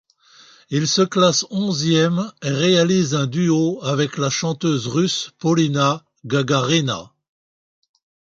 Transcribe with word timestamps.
Il 0.71 0.87
se 0.87 1.03
classe 1.03 1.45
onzième 1.51 2.31
et 2.41 2.49
réalise 2.49 3.13
un 3.13 3.27
duo 3.27 3.79
avec 3.83 4.17
la 4.17 4.31
chanteuse 4.31 4.87
russe 4.87 5.29
Polina 5.37 6.03
Gagarina. 6.25 7.11